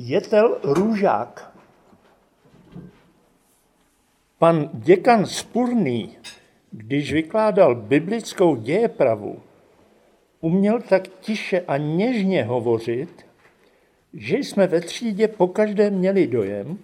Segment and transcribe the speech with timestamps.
[0.00, 1.58] Jetel Růžák.
[4.38, 6.16] Pan děkan Spurný,
[6.70, 9.42] když vykládal biblickou dějepravu,
[10.40, 13.26] uměl tak tiše a něžně hovořit,
[14.14, 16.78] že jsme ve třídě pokaždé měli dojem,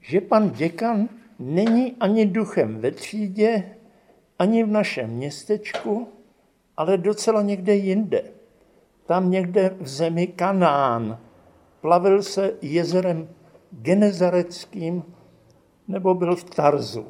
[0.00, 3.76] že pan děkan není ani duchem ve třídě,
[4.38, 6.08] ani v našem městečku,
[6.76, 8.24] ale docela někde jinde.
[9.06, 11.18] Tam někde v zemi Kanán.
[11.82, 13.28] Plavil se jezerem
[13.72, 15.02] Genezareckým
[15.88, 17.06] nebo byl v Tarzu.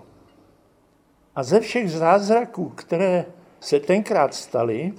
[1.34, 3.26] A ze všech zázraků, které
[3.60, 4.92] se tenkrát staly,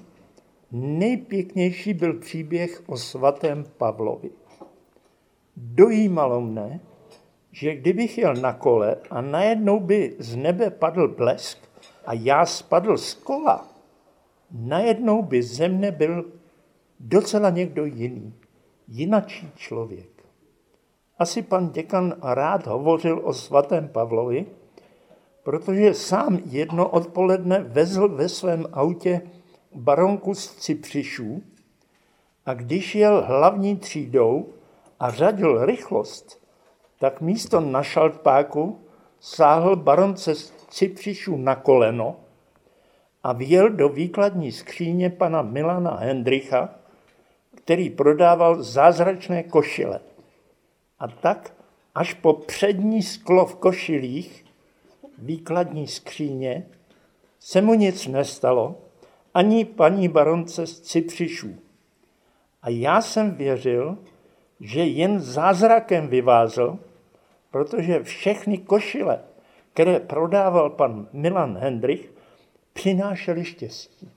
[0.72, 4.30] nejpěknější byl příběh o svatém Pavlovi.
[5.58, 6.80] Dojímalo mne,
[7.52, 11.58] že kdybych jel na kole a najednou by z nebe padl blesk
[12.06, 13.68] a já spadl z kola,
[14.52, 16.32] najednou by ze mne byl
[17.00, 18.34] docela někdo jiný,
[18.88, 20.26] jinačí člověk.
[21.20, 24.46] Asi pan děkan rád hovořil o svatém Pavlovi,
[25.44, 29.22] protože sám jedno odpoledne vezl ve svém autě
[29.76, 31.44] baronku z Cypřišů
[32.46, 34.54] a když jel hlavní třídou
[35.00, 36.44] a řadil rychlost,
[37.00, 38.80] tak místo na šaltpáku
[39.20, 42.16] sáhl baronce z Cypřišů na koleno
[43.24, 46.70] a vjel do výkladní skříně pana Milana Hendricha,
[47.64, 50.00] který prodával zázračné košile.
[51.00, 51.54] A tak
[51.96, 54.46] až po přední sklo v košilích
[55.18, 56.66] výkladní skříně
[57.40, 58.76] se mu nic nestalo,
[59.34, 61.56] ani paní baronce z Cypřišů.
[62.62, 63.98] A já jsem věřil,
[64.60, 66.80] že jen zázrakem vyvázl,
[67.52, 69.20] protože všechny košile,
[69.74, 72.14] které prodával pan Milan Hendrich,
[72.74, 74.12] přinášely štěstí.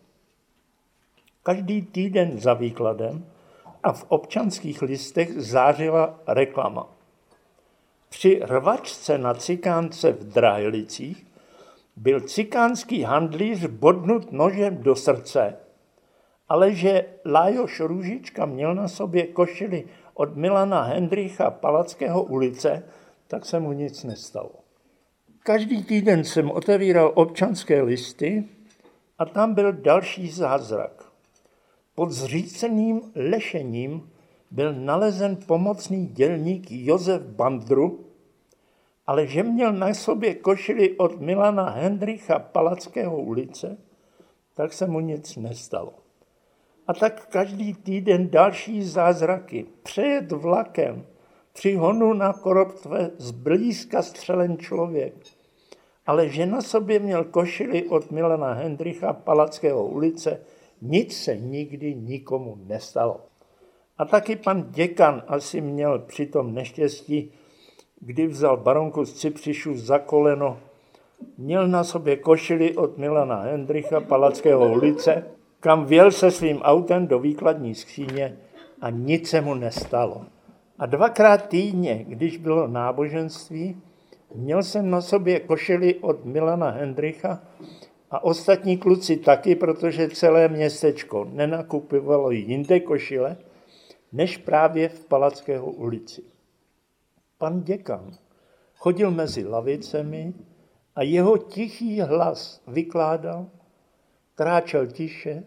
[1.42, 3.26] Každý týden za výkladem
[3.86, 6.88] a v občanských listech zářila reklama.
[8.08, 11.26] Při rvačce na cikánce v Drahlicích
[11.96, 15.56] byl cikánský handlíř bodnut nožem do srdce,
[16.48, 19.84] ale že Lájoš Růžička měl na sobě košily
[20.14, 22.82] od Milana Hendricha Palackého ulice,
[23.28, 24.52] tak se mu nic nestalo.
[25.42, 28.44] Každý týden jsem otevíral občanské listy
[29.18, 31.05] a tam byl další zázrak.
[31.96, 34.10] Pod zříceným lešením
[34.50, 38.04] byl nalezen pomocný dělník Josef Bandru,
[39.06, 43.78] ale že měl na sobě košili od Milana Hendricha Palackého ulice,
[44.54, 45.92] tak se mu nic nestalo.
[46.86, 49.66] A tak každý týden další zázraky.
[49.82, 51.06] Přejet vlakem,
[51.52, 55.14] při honu na koroptve zblízka střelen člověk.
[56.06, 60.40] Ale že na sobě měl košili od Milana Hendricha Palackého ulice,
[60.82, 63.20] nic se nikdy nikomu nestalo.
[63.98, 67.32] A taky pan děkan asi měl při tom neštěstí,
[68.00, 70.58] kdy vzal baronku z Cypřišu za koleno,
[71.38, 75.24] měl na sobě košili od Milana Hendricha Palackého ulice,
[75.60, 78.36] kam věl se svým autem do výkladní skříně
[78.80, 80.24] a nic se mu nestalo.
[80.78, 83.82] A dvakrát týdně, když bylo náboženství,
[84.34, 87.42] měl jsem na sobě košili od Milana Hendricha
[88.16, 93.36] a ostatní kluci taky, protože celé městečko nenakupovalo jinde košile,
[94.12, 96.22] než právě v Palackého ulici.
[97.38, 98.16] Pan děkan
[98.76, 100.34] chodil mezi lavicemi
[100.94, 103.46] a jeho tichý hlas vykládal,
[104.34, 105.44] kráčel tiše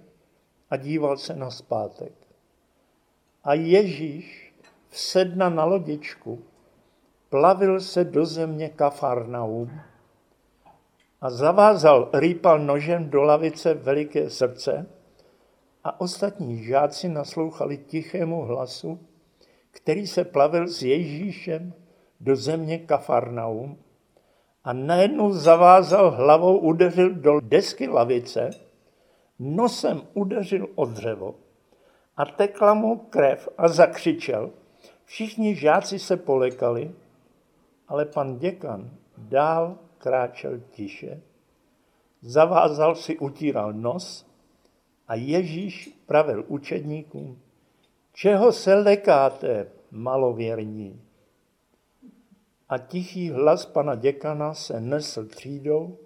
[0.69, 2.13] a díval se na zpátek.
[3.43, 4.53] A Ježíš
[4.89, 6.43] vsedna na lodičku,
[7.29, 9.71] plavil se do země Kafarnaum
[11.21, 14.85] a zavázal, rýpal nožem do lavice veliké srdce
[15.83, 18.99] a ostatní žáci naslouchali tichému hlasu,
[19.71, 21.73] který se plavil s Ježíšem
[22.19, 23.77] do země Kafarnaum
[24.63, 28.49] a najednou zavázal hlavou, udeřil do desky lavice,
[29.39, 31.35] nosem udeřil o dřevo
[32.17, 34.49] a tekla mu krev a zakřičel.
[35.05, 36.91] Všichni žáci se polekali,
[37.87, 41.21] ale pan děkan dál kráčel tiše,
[42.21, 44.25] zavázal si, utíral nos
[45.07, 47.39] a Ježíš pravil učedníkům,
[48.13, 51.01] čeho se lekáte, malověrní?
[52.69, 55.97] A tichý hlas pana děkana se nesl třídou.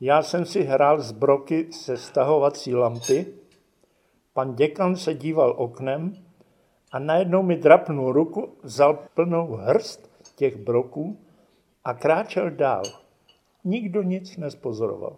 [0.00, 3.26] Já jsem si hrál z broky se stahovací lampy.
[4.32, 6.12] Pan děkan se díval oknem
[6.92, 11.25] a najednou mi drapnul ruku, vzal plnou hrst těch broků
[11.86, 12.82] a kráčel dál.
[13.64, 15.16] Nikdo nic nespozoroval.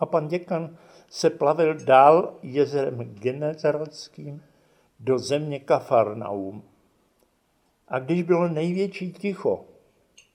[0.00, 0.76] A pan děkan
[1.08, 4.42] se plavil dál jezerem Genezareckým
[5.00, 6.62] do země Kafarnaum.
[7.88, 9.64] A když bylo největší ticho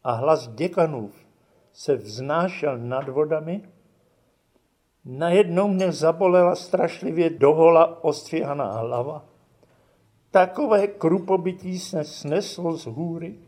[0.04, 1.26] a hlas děkanův
[1.74, 3.70] se vznášel nad vodami,
[5.06, 9.26] najednou mě zabolela strašlivě dohola ostřihaná hlava.
[10.32, 13.40] Takové krupobytí se sneslo z hůry,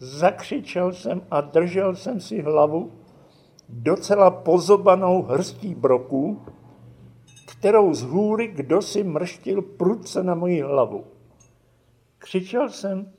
[0.00, 2.92] zakřičel jsem a držel jsem si hlavu
[3.68, 6.42] docela pozobanou hrstí broků,
[7.46, 11.04] kterou z hůry kdo si mrštil prudce na moji hlavu.
[12.18, 13.12] Křičel jsem,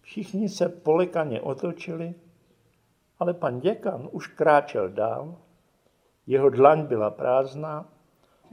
[0.00, 2.14] všichni se polekaně otočili,
[3.18, 5.36] ale pan děkan už kráčel dál,
[6.26, 7.88] jeho dlaň byla prázdná,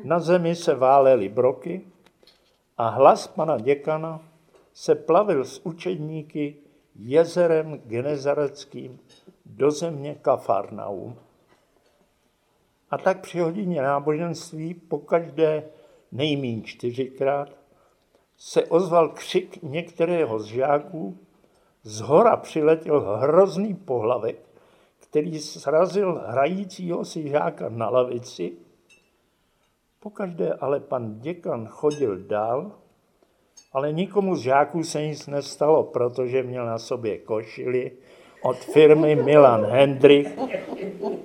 [0.04, 1.82] na zemi se válely broky
[2.78, 4.22] a hlas pana děkana
[4.74, 6.61] se plavil s učedníky
[7.04, 9.00] jezerem genezareckým
[9.46, 11.16] do země Kafarnaum.
[12.90, 15.64] A tak při hodině náboženství pokaždé
[16.12, 17.50] nejmín čtyřikrát
[18.38, 21.18] se ozval křik některého z žáků,
[21.84, 24.50] z hora přiletěl hrozný pohlavek,
[25.00, 28.58] který srazil hrajícího si žáka na lavici.
[30.00, 32.81] Pokaždé ale pan děkan chodil dál,
[33.74, 37.92] ale nikomu z žáků se nic nestalo, protože měl na sobě košili
[38.42, 40.38] od firmy Milan Hendrich,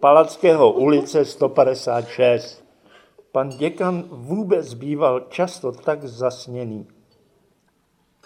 [0.00, 2.64] Palackého ulice 156.
[3.32, 6.88] Pan děkan vůbec býval často tak zasněný.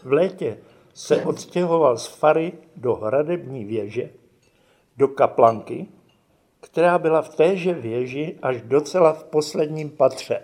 [0.03, 0.59] V létě
[0.95, 4.11] se odstěhoval z Fary do hradební věže,
[4.97, 5.87] do kaplanky,
[6.61, 10.43] která byla v téže věži až docela v posledním patře.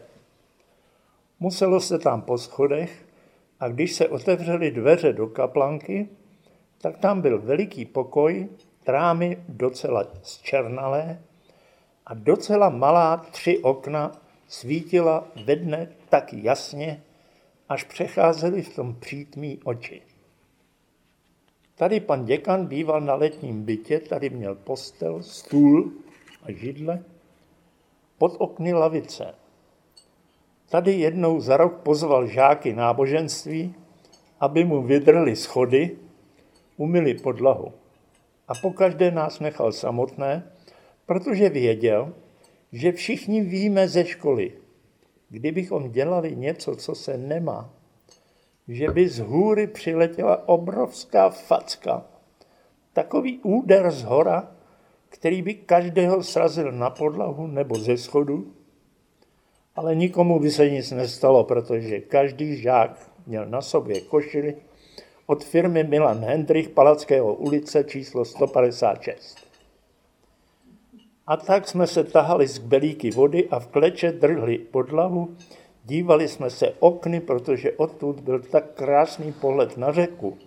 [1.40, 3.05] Muselo se tam po schodech
[3.60, 6.08] a když se otevřely dveře do kaplanky,
[6.78, 8.48] tak tam byl veliký pokoj,
[8.84, 11.22] trámy docela zčernalé
[12.06, 14.12] a docela malá tři okna
[14.48, 17.02] svítila ve dne tak jasně,
[17.68, 20.02] až přecházely v tom přítmí oči.
[21.74, 25.92] Tady pan děkan býval na letním bytě, tady měl postel, stůl
[26.42, 27.04] a židle,
[28.18, 29.34] pod okny lavice.
[30.68, 33.74] Tady jednou za rok pozval žáky náboženství,
[34.40, 35.96] aby mu vydrli schody,
[36.76, 37.72] umyli podlahu.
[38.48, 40.52] A pokaždé nás nechal samotné,
[41.06, 42.14] protože věděl,
[42.72, 44.52] že všichni víme ze školy,
[45.28, 47.70] kdybychom dělali něco, co se nemá,
[48.68, 52.06] že by z hůry přiletěla obrovská facka,
[52.92, 54.56] takový úder z hora,
[55.08, 58.55] který by každého srazil na podlahu nebo ze schodu,
[59.76, 64.56] ale nikomu by se nic nestalo, protože každý žák měl na sobě košili
[65.26, 69.36] od firmy Milan Hendrich Palackého ulice číslo 156.
[71.26, 75.36] A tak jsme se tahali z belíky vody a v kleče drhli podlahu,
[75.84, 80.38] dívali jsme se okny, protože odtud byl tak krásný pohled na řeku,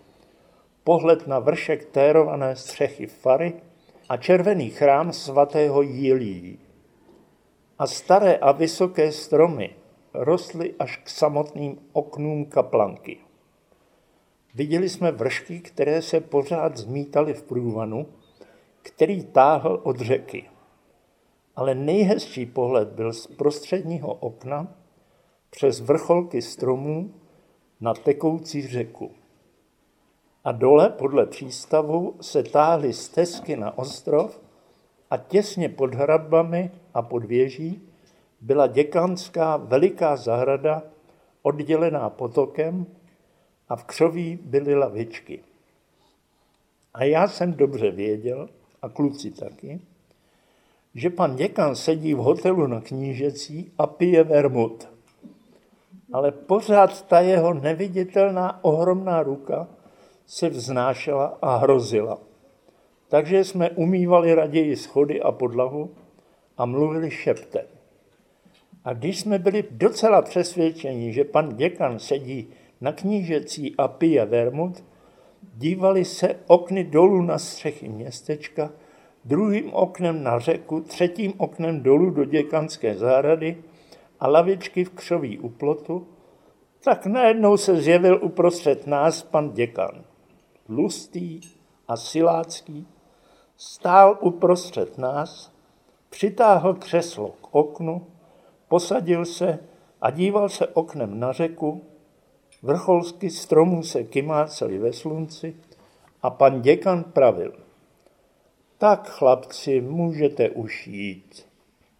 [0.84, 3.54] pohled na vršek térované střechy Fary
[4.10, 6.60] a červený chrám svatého Jílí.
[7.80, 9.76] A staré a vysoké stromy
[10.14, 13.18] rostly až k samotným oknům kaplanky.
[14.56, 18.08] Viděli jsme vršky, které se pořád zmítaly v průvanu,
[18.81, 20.50] který táhl od řeky.
[21.56, 24.75] Ale nejhezčí pohled byl z prostředního okna
[25.50, 27.14] přes vrcholky stromů
[27.82, 29.12] na tekoucí řeku.
[30.44, 34.42] A dole podle přístavu se táhly stezky na ostrov
[35.10, 37.82] a těsně pod hradbami a pod věží
[38.42, 40.84] byla děkanská veliká zahrada
[41.42, 42.86] oddělená potokem
[43.70, 45.44] a v křoví byly lavičky.
[46.94, 48.50] A já jsem dobře věděl,
[48.82, 49.80] a kluci taky,
[50.96, 54.89] že pan děkan sedí v hotelu na knížecí a pije vermut.
[56.13, 59.68] Ale pořád ta jeho neviditelná ohromná ruka
[60.25, 62.28] se vznášela a hrozila.
[63.10, 65.92] Takže jsme umývali raději schody a podlahu
[66.58, 67.66] a mluvili šeptem.
[68.84, 72.48] A když jsme byli docela přesvědčeni, že pan děkan sedí
[72.82, 74.84] na knížecí a pije vermut,
[75.54, 78.72] dívali se okny dolů na střechy městečka,
[79.25, 83.63] druhým oknem na řeku, třetím oknem dolů do děkanské zahrady
[84.20, 86.08] a lavičky v křoví u plotu,
[86.84, 90.04] tak najednou se zjevil uprostřed nás pan děkan.
[90.70, 91.42] Lustý
[91.88, 92.88] a silácký,
[93.62, 95.51] stál uprostřed nás,
[96.10, 98.08] přitáhl křeslo k oknu,
[98.68, 99.60] posadil se
[100.01, 101.82] a díval se oknem na řeku,
[102.62, 105.56] vrcholsky stromů se kymáceli ve slunci
[106.22, 107.54] a pan děkan pravil.
[108.78, 111.46] Tak, chlapci, můžete už jít.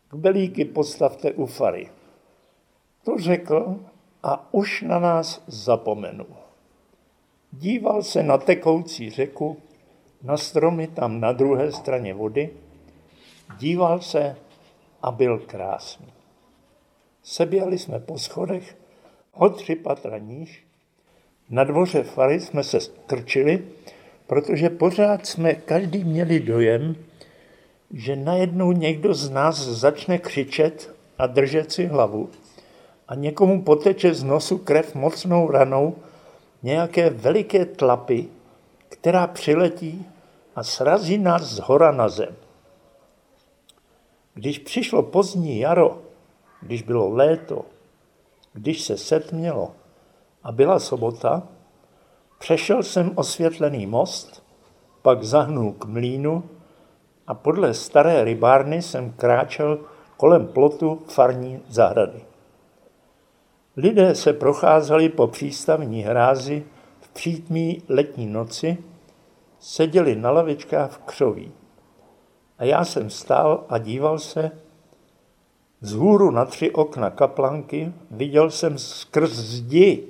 [0.08, 1.90] K belíky postavte u fary.
[3.04, 3.80] To řekl
[4.24, 6.36] a už na nás zapomenul.
[7.52, 9.58] Díval se na tekoucí řeku,
[10.24, 12.50] na stromy tam na druhé straně vody,
[13.58, 14.36] díval se
[15.02, 16.08] a byl krásný.
[17.24, 18.78] Seběhli jsme po schodech
[19.34, 20.66] o tři patra níž.
[21.50, 23.64] Na dvoře fary jsme se strčili,
[24.28, 26.96] protože pořád jsme každý měli dojem,
[27.92, 32.30] že najednou někdo z nás začne křičet a držet si hlavu
[33.08, 35.96] a někomu poteče z nosu krev mocnou ranou
[36.64, 38.28] nějaké veliké tlapy,
[38.90, 40.06] která přiletí
[40.56, 42.36] a srazí nás z hora na zem.
[44.34, 46.02] Když přišlo pozdní jaro,
[46.62, 47.66] když bylo léto,
[48.54, 49.72] když se setmělo
[50.44, 51.44] a byla sobota,
[52.40, 54.44] přešel jsem osvětlený most,
[55.02, 56.44] pak zahnul k mlínu
[57.28, 59.80] a podle staré rybárny jsem kráčel
[60.18, 62.22] kolem plotu farní zahrady.
[63.78, 66.66] Lidé se procházeli po přístavní hrázi
[67.20, 68.78] přítmí letní noci,
[69.60, 71.52] seděli na lavičkách v křoví.
[72.58, 74.52] A já jsem stál a díval se.
[75.94, 80.08] hůru na tři okna kaplanky viděl jsem skrz zdi,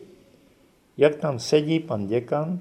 [0.97, 2.59] jak tam sedí pan děkan,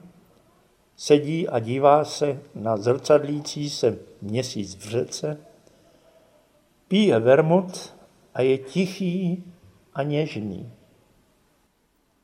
[0.96, 5.40] sedí a dívá se na zrcadlící se měsíc v řece,
[6.88, 7.94] pije vermut
[8.34, 9.44] a je tichý
[9.94, 10.72] a něžný.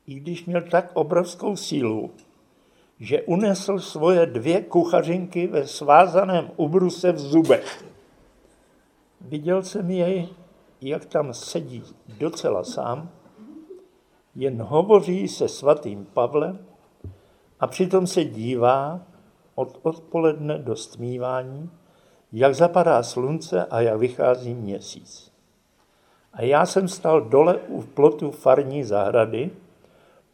[0.07, 2.11] I když měl tak obrovskou sílu,
[2.99, 7.85] že unesl svoje dvě kuchařinky ve svázaném ubruse v zubech.
[9.21, 10.29] Viděl jsem jej,
[10.81, 13.09] jak tam sedí docela sám,
[14.35, 16.59] jen hovoří se svatým Pavlem
[17.59, 19.01] a přitom se dívá
[19.55, 21.69] od odpoledne do stmívání,
[22.31, 25.31] jak zapadá slunce a jak vychází měsíc.
[26.33, 29.51] A já jsem stal dole u plotu farní zahrady,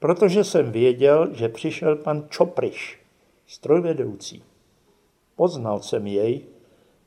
[0.02, 3.00] protože jsem věděl, že přišel pan Čopriš,
[3.48, 4.44] strojvedoucí.
[5.36, 6.46] Poznal jsem jej,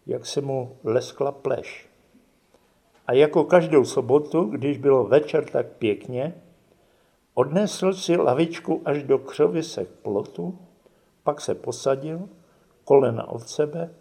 [0.06, 1.88] jak se mu leskla pleš.
[3.06, 6.34] A jako každou sobotu, když bylo večer tak pěkně,
[7.34, 10.58] odnesl si lavičku až do křovisek plotu,
[11.22, 12.28] pak se posadil,
[12.84, 13.94] kolena od sebe,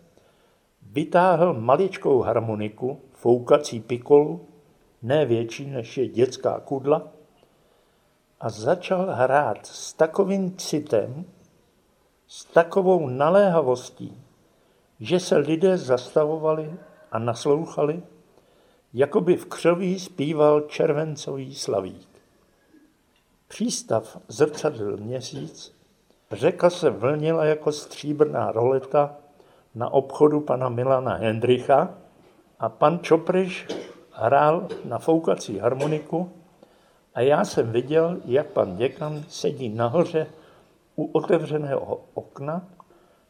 [0.81, 4.47] vytáhl maličkou harmoniku, foukací pikolu,
[5.01, 7.12] ne větší než je dětská kudla,
[8.43, 11.25] a začal hrát s takovým citem,
[12.27, 14.21] s takovou naléhavostí,
[14.99, 16.73] že se lidé zastavovali
[17.11, 18.03] a naslouchali,
[18.93, 22.07] jako by v křoví zpíval červencový slavík.
[23.47, 25.75] Přístav zrcadlil měsíc,
[26.31, 29.15] řeka se vlnila jako stříbrná roleta
[29.75, 31.93] na obchodu pana Milana Hendricha
[32.59, 33.67] a pan Čopriš
[34.11, 36.42] hrál na foukací harmoniku
[37.15, 40.27] a já jsem viděl, jak pan děkan sedí nahoře
[40.95, 42.67] u otevřeného okna,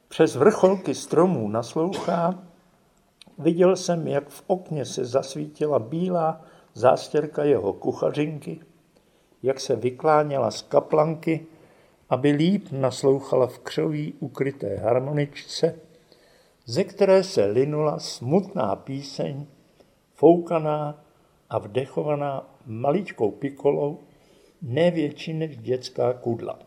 [0.07, 2.39] přes vrcholky stromů naslouchá.
[3.37, 6.41] Viděl jsem, jak v okně se zasvítila bílá
[6.73, 8.59] zástěrka jeho kuchařinky,
[9.43, 11.45] jak se vykláněla z kaplanky,
[12.09, 15.75] aby líp naslouchala v křoví ukryté harmoničce,
[16.65, 19.45] ze které se linula smutná píseň,
[20.13, 21.03] foukaná
[21.49, 23.99] a vdechovaná maličkou pikolou,
[24.61, 26.59] ne větší než dětská kudla.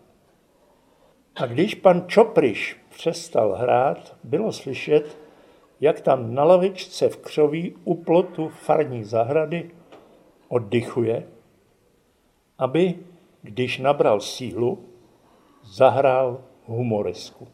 [1.36, 5.18] A když pan Čopriš přestal hrát, bylo slyšet,
[5.80, 9.70] jak tam na lavičce v křoví u plotu farní zahrady
[10.48, 11.26] oddychuje,
[12.58, 12.94] aby,
[13.42, 14.84] když nabral sílu,
[15.62, 17.48] zahrál humoresku.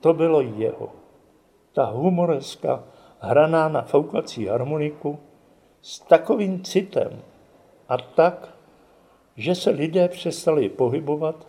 [0.00, 0.92] To bylo jeho.
[1.72, 2.84] Ta humoreska,
[3.20, 5.18] hraná na foukací harmoniku,
[5.82, 7.22] s takovým citem
[7.92, 8.56] a tak,
[9.36, 11.46] že se lidé přestali pohybovat,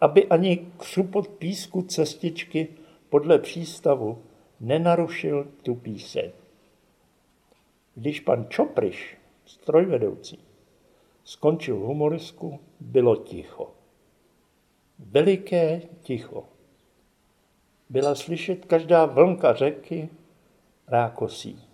[0.00, 2.68] aby ani křupot písku cestičky
[3.08, 4.22] podle přístavu
[4.60, 6.30] nenarušil tu píseň.
[7.94, 10.38] Když pan Čopriš, strojvedoucí,
[11.24, 13.70] skončil humorisku, bylo ticho.
[14.98, 16.44] Veliké ticho.
[17.90, 20.08] Byla slyšet každá vlnka řeky
[20.88, 21.73] rákosí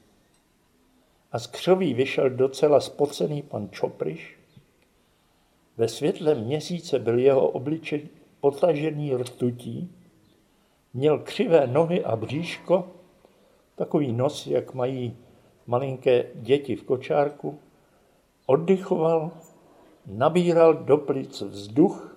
[1.32, 4.38] a z křoví vyšel docela spocený pan Čopriš.
[5.76, 8.08] Ve světle měsíce byl jeho obličej
[8.40, 9.92] potažený rtutí,
[10.94, 12.88] měl křivé nohy a bříško,
[13.76, 15.16] takový nos, jak mají
[15.66, 17.58] malinké děti v kočárku,
[18.46, 19.30] oddychoval,
[20.06, 22.16] nabíral do plic vzduch,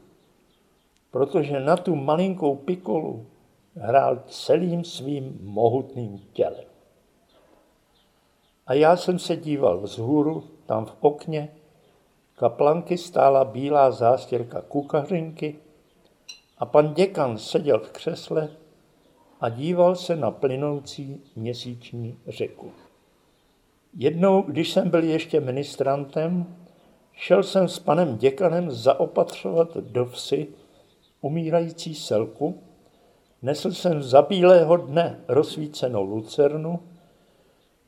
[1.11, 3.25] protože na tu malinkou pikolu
[3.75, 6.72] hrál celým svým mohutným tělem.
[8.67, 11.49] A já jsem se díval vzhůru, tam v okně,
[12.35, 15.55] kaplanky stála bílá zástěrka kukařinky.
[16.57, 18.49] A pan děkan seděl v křesle
[19.41, 22.71] a díval se na plynoucí měsíční řeku.
[23.93, 26.55] Jednou, když jsem byl ještě ministrantem,
[27.13, 30.47] šel jsem s panem děkanem zaopatřovat do vsi
[31.21, 32.63] umírající selku,
[33.41, 36.79] nesl jsem za bílého dne rozsvícenou lucernu,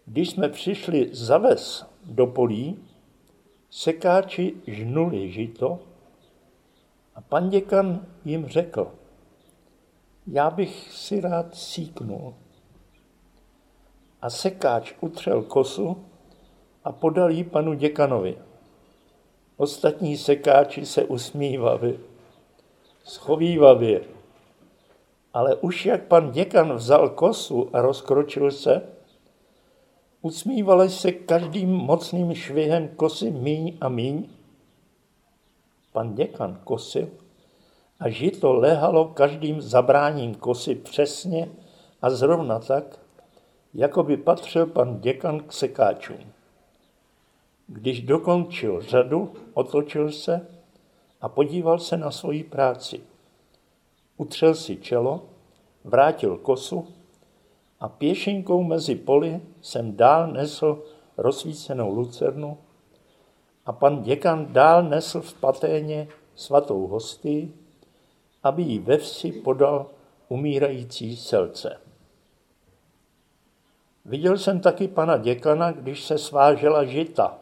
[0.05, 2.79] když jsme přišli za ves do polí,
[3.69, 5.79] sekáči žnuli žito
[7.15, 8.91] a pan děkan jim řekl,
[10.27, 12.33] já bych si rád síknul.
[14.21, 16.05] A sekáč utřel kosu
[16.83, 18.37] a podal ji panu děkanovi.
[19.57, 21.99] Ostatní sekáči se usmívali,
[23.03, 24.01] schovívavě.
[25.33, 28.94] Ale už jak pan děkan vzal kosu a rozkročil se,
[30.25, 34.25] usmívali se každým mocným švihem kosy míň a míň.
[35.93, 37.09] Pan děkan kosil
[37.99, 41.49] a žito lehalo každým zabráním kosy přesně
[42.01, 42.99] a zrovna tak,
[43.73, 46.33] jako by patřil pan děkan k sekáčům.
[47.67, 50.47] Když dokončil řadu, otočil se
[51.21, 53.01] a podíval se na svoji práci.
[54.17, 55.23] Utřel si čelo,
[55.83, 56.87] vrátil kosu
[57.79, 60.83] a pěšinkou mezi poli jsem dál nesl
[61.17, 62.57] rozsvícenou lucernu
[63.65, 67.53] a pan děkan dál nesl v paténě svatou hostii,
[68.43, 69.85] aby ji ve vsi podal
[70.29, 71.77] umírající selce.
[74.05, 77.37] Viděl jsem taky pana děkana, když se svážela žita,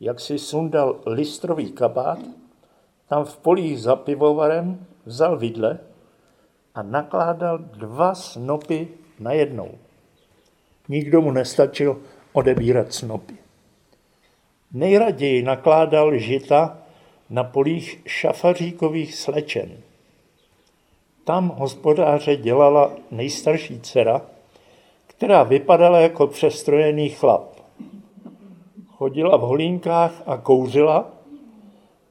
[0.00, 2.18] jak si sundal listrový kabát,
[3.08, 5.78] tam v polích za pivovarem vzal vidle
[6.74, 9.85] a nakládal dva snopy najednou.
[10.88, 12.00] Nikdo mu nestačil
[12.32, 13.34] odebírat snopy.
[14.72, 16.78] Nejraději nakládal žita
[17.30, 19.70] na polích šafaříkových slečen.
[21.24, 24.22] Tam hospodáře dělala nejstarší dcera,
[25.06, 27.60] která vypadala jako přestrojený chlap.
[28.86, 31.10] Chodila v holínkách a kouřila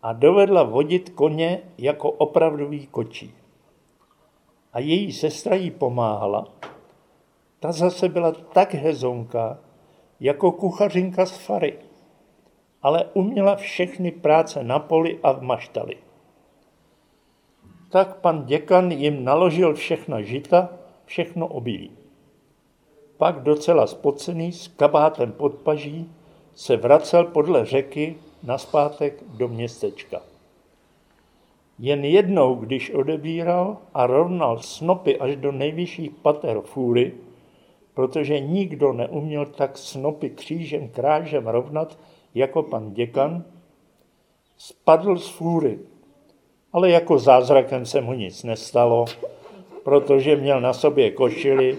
[0.03, 3.33] a dovedla vodit koně jako opravdový kočí.
[4.73, 6.47] A její sestra jí pomáhala.
[7.65, 9.57] Ta zase byla tak hezonká,
[10.19, 11.79] jako kuchařinka z fary,
[12.81, 15.97] ale uměla všechny práce na poli a v maštali
[17.95, 20.69] tak pan děkan jim naložil všechna žita,
[21.05, 21.91] všechno obilí.
[23.17, 26.11] Pak docela spocený s kabátem pod paží
[26.55, 30.21] se vracel podle řeky naspátek do městečka.
[31.79, 37.13] Jen jednou, když odebíral a rovnal snopy až do nejvyšších pater fůry,
[37.95, 41.99] protože nikdo neuměl tak snopy křížem krážem rovnat
[42.35, 43.43] jako pan děkan,
[44.57, 45.79] spadl z fůry
[46.75, 49.05] ale jako zázrakem se mu nic nestalo,
[49.83, 51.77] protože měl na sobě košili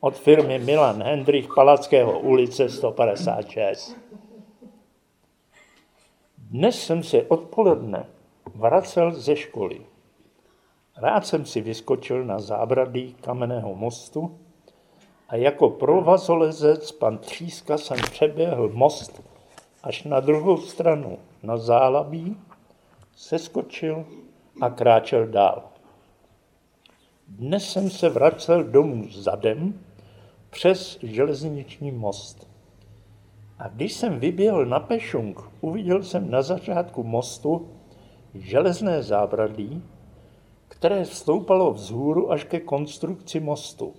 [0.00, 3.96] od firmy Milan Hendrich Palackého ulice 156.
[6.38, 8.06] Dnes jsem se odpoledne
[8.54, 9.80] vracel ze školy.
[10.96, 14.38] Rád jsem si vyskočil na zábradlí kamenného mostu
[15.28, 19.22] a jako provazolezec pan Tříska jsem přeběhl most
[19.82, 22.36] až na druhou stranu na zálabí,
[23.16, 24.04] seskočil
[24.60, 25.62] a kráčel dál.
[27.28, 29.80] Dnes jsem se vracel domů zadem
[30.50, 32.48] přes železniční most.
[33.58, 37.68] A když jsem vyběhl na Pešung, uviděl jsem na začátku mostu
[38.34, 39.82] železné zábradlí,
[40.68, 43.94] které vstoupalo vzhůru až ke konstrukci mostu.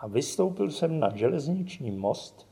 [0.00, 2.48] A vystoupil jsem na železniční most.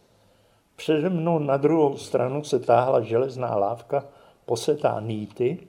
[0.76, 4.06] Přede mnou na druhou stranu se táhla železná lávka
[4.44, 5.66] posetá nýty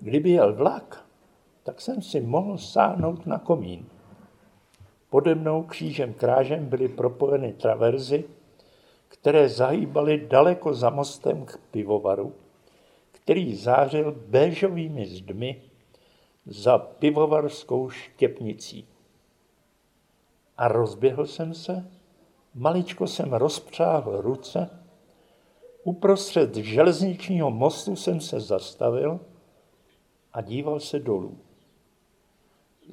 [0.00, 1.06] Kdyby jel vlak,
[1.62, 3.86] tak jsem si mohl sáhnout na komín.
[5.10, 8.24] Pode mnou křížem krážem byly propojeny traverzy,
[9.08, 12.34] které zahýbaly daleko za mostem k pivovaru,
[13.12, 15.62] který zářil béžovými zdmi
[16.46, 18.88] za pivovarskou štěpnicí.
[20.58, 21.90] A rozběhl jsem se,
[22.54, 24.70] maličko jsem rozpřáhl ruce,
[25.84, 29.20] uprostřed železničního mostu jsem se zastavil
[30.32, 31.38] a díval se dolů.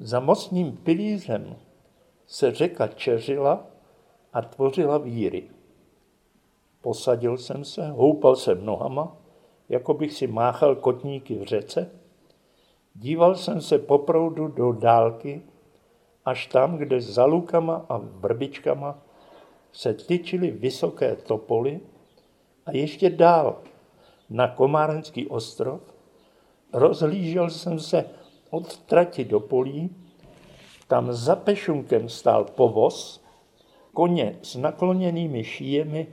[0.00, 1.56] Za mocným pilířem
[2.26, 3.66] se řeka čeřila
[4.32, 5.50] a tvořila víry.
[6.80, 9.16] Posadil jsem se, houpal jsem nohama,
[9.68, 11.90] jako bych si máchal kotníky v řece.
[12.94, 15.42] Díval jsem se po proudu do dálky,
[16.24, 18.98] až tam, kde za lukama a vrbičkama
[19.72, 21.80] se tyčily vysoké topoly
[22.66, 23.62] a ještě dál
[24.30, 25.94] na Komárenský ostrov
[26.74, 28.04] Rozhlížel jsem se
[28.50, 29.90] od trati do polí,
[30.88, 33.24] tam za pešunkem stál povoz,
[33.92, 36.06] koně s nakloněnými šíjemi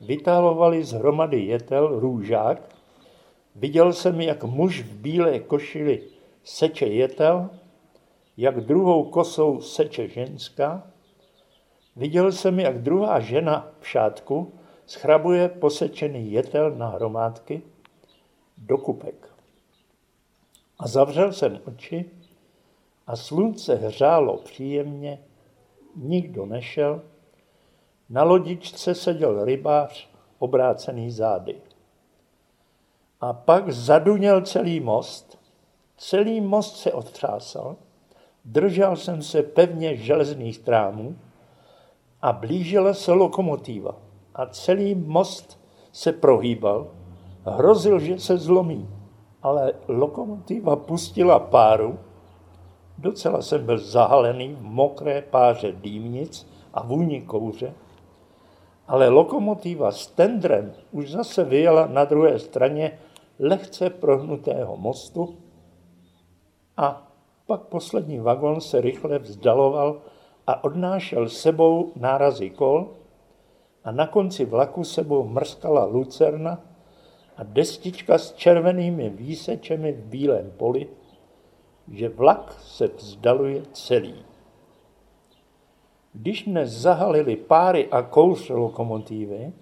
[0.00, 2.74] vytálovali z hromady jetel růžák.
[3.54, 6.02] Viděl jsem, jak muž v bílé košili
[6.44, 7.50] seče jetel,
[8.36, 10.90] jak druhou kosou seče ženská.
[11.96, 14.52] Viděl jsem, jak druhá žena v šátku
[14.86, 17.62] schrabuje posečený jetel na hromádky
[18.58, 19.32] do kupek.
[20.78, 22.10] A zavřel jsem oči
[23.06, 25.18] a slunce hřálo příjemně,
[25.96, 27.02] nikdo nešel,
[28.08, 31.62] na lodičce seděl rybář obrácený zády.
[33.20, 35.38] A pak zaduněl celý most,
[35.96, 37.76] celý most se otřásal,
[38.46, 41.16] držel jsem se pevně železných trámů
[42.22, 43.94] a blížila se lokomotiva.
[44.34, 45.60] A celý most
[45.92, 46.86] se prohýbal,
[47.44, 48.88] hrozil, že se zlomí,
[49.42, 51.98] ale lokomotiva pustila páru,
[52.98, 57.74] docela jsem byl zahalený v mokré páře dýmnic a vůni kouře,
[58.88, 62.98] ale lokomotiva s tendrem už zase vyjela na druhé straně
[63.38, 65.36] lehce prohnutého mostu
[66.76, 67.05] a
[67.46, 70.02] pak poslední vagon se rychle vzdaloval
[70.46, 72.88] a odnášel sebou nárazy kol
[73.84, 76.60] a na konci vlaku sebou mrskala lucerna
[77.36, 80.88] a destička s červenými výsečemi v bílém poli,
[81.92, 84.24] že vlak se vzdaluje celý.
[86.12, 89.52] Když mne zahalili páry a kouř lokomotivy,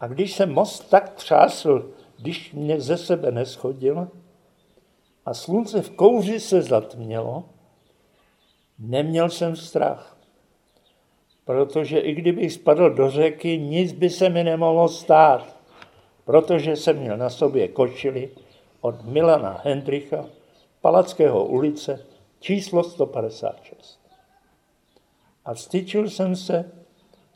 [0.00, 4.08] a když se most tak třásl, když mě ze sebe neschodil,
[5.26, 7.44] a slunce v kouři se zatmělo,
[8.78, 10.16] neměl jsem strach.
[11.44, 15.56] Protože i kdybych spadl do řeky, nic by se mi nemohlo stát,
[16.24, 18.30] protože jsem měl na sobě kočily
[18.80, 20.24] od Milana Hendricha,
[20.80, 22.06] Palackého ulice,
[22.40, 24.00] číslo 156
[25.44, 26.72] a vstyčil jsem se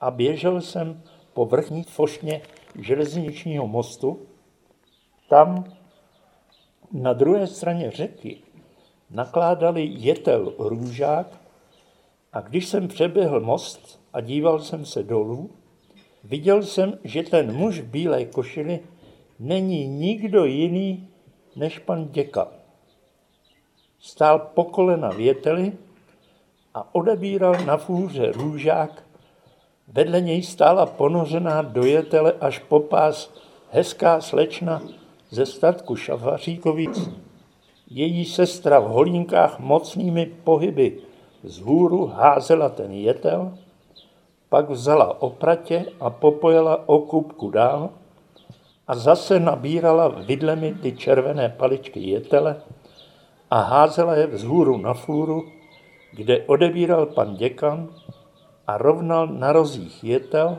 [0.00, 2.42] a běžel jsem po vrchní fošně
[2.78, 4.26] železničního mostu.
[5.28, 5.64] Tam
[6.94, 8.38] na druhé straně řeky
[9.10, 11.40] nakládali jetel růžák
[12.32, 15.50] a když jsem přeběhl most a díval jsem se dolů,
[16.24, 18.80] viděl jsem, že ten muž v bílé košili
[19.38, 21.08] není nikdo jiný
[21.56, 22.48] než pan děka.
[24.00, 25.72] Stál po kolena v jeteli
[26.74, 29.02] a odebíral na fůře růžák.
[29.88, 33.34] Vedle něj stála ponořená do jetele až po pás
[33.70, 34.82] hezká slečna
[35.34, 37.10] ze statku Šafaříkovic.
[37.90, 40.98] Její sestra v holínkách mocnými pohyby
[41.42, 43.58] z hůru házela ten jetel,
[44.48, 47.90] pak vzala opratě a popojela o kupku dál
[48.86, 52.56] a zase nabírala vidlemi ty červené paličky jetele
[53.50, 55.44] a házela je vzhůru na fůru
[56.16, 57.88] kde odebíral pan děkan
[58.66, 60.58] a rovnal na rozích jetel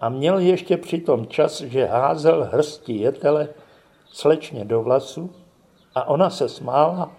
[0.00, 3.48] a měl ještě přitom čas, že házel hrsti jetele
[4.12, 5.30] slečně do vlasu
[5.94, 7.12] a ona se smála,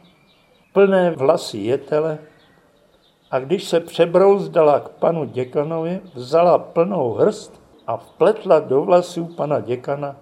[0.74, 2.20] plné vlasy jetele
[3.32, 9.60] a když se přebrouzdala k panu děkanovi, vzala plnou hrst a vpletla do vlasů pana
[9.60, 10.16] děkana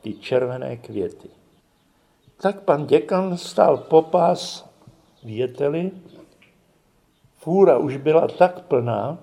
[0.00, 1.28] ty červené květy.
[2.42, 4.70] Tak pan děkan stál popás
[5.22, 5.90] jeteli
[7.44, 9.18] Fůra už byla tak plná,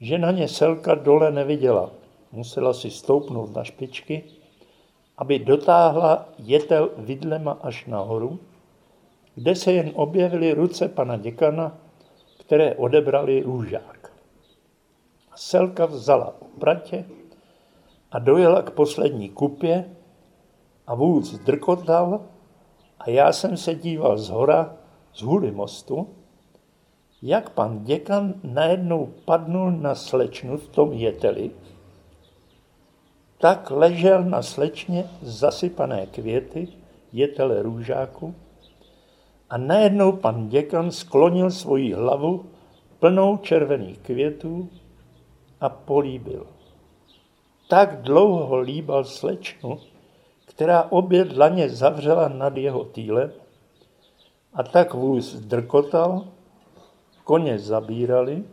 [0.00, 1.90] že na ně Selka dole neviděla.
[2.32, 4.24] Musela si stoupnout na špičky,
[5.18, 8.38] aby dotáhla jetel vidlema až nahoru,
[9.34, 11.78] kde se jen objevily ruce pana děkana,
[12.40, 14.12] které odebrali růžák.
[15.36, 17.04] Selka vzala opratě
[18.10, 19.90] a dojela k poslední kupě
[20.86, 22.20] a vůz drkotal
[22.98, 24.76] a já jsem se díval z hora,
[25.14, 26.08] z hůry mostu,
[27.22, 31.50] jak pan děkan najednou padnul na slečnu v tom jeteli,
[33.44, 36.68] tak ležel na slečně zasypané květy,
[37.12, 38.34] jetele růžáku,
[39.50, 42.44] a najednou pan děkan sklonil svoji hlavu
[42.98, 44.68] plnou červených květů
[45.60, 46.46] a políbil.
[47.68, 49.78] Tak dlouho líbal slečnu,
[50.44, 53.32] která obě dlaně zavřela nad jeho týlem
[54.54, 56.24] a tak vůz drkotal
[57.24, 58.44] koně zabírali,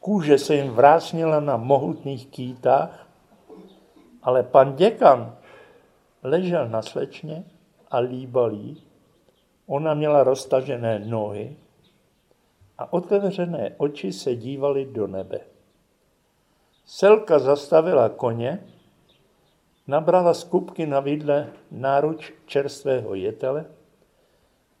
[0.00, 3.09] kůže se jim vrásnila na mohutných kýtách,
[4.22, 5.36] ale pan děkan
[6.22, 7.44] ležel na slečně
[7.90, 8.82] a líbal jí.
[9.66, 11.56] Ona měla roztažené nohy
[12.78, 15.40] a otevřené oči se dívaly do nebe.
[16.84, 18.66] Selka zastavila koně,
[19.86, 23.66] nabrala z kupky na vidle náruč čerstvého jetele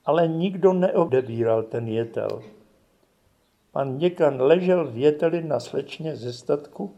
[0.04, 2.42] ale nikdo neodebíral ten jetel.
[3.72, 6.94] Pan děkan ležel v jeteli na slečně ze statku,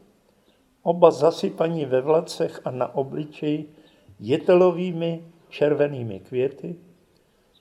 [0.83, 3.75] oba zasypaní ve vlacech a na obličeji
[4.21, 6.77] jetelovými červenými květy,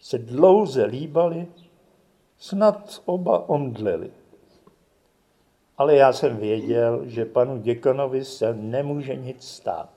[0.02, 1.48] se dlouze líbali,
[2.38, 4.12] snad oba omdleli.
[5.78, 9.90] Ale já jsem věděl, že panu děkanovi se nemůže nic stát,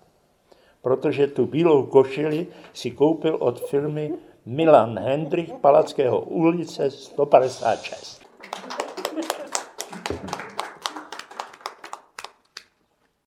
[0.83, 4.15] protože tu bílou košili si koupil od firmy
[4.47, 8.25] Milan Hendrich Palackého ulice 156.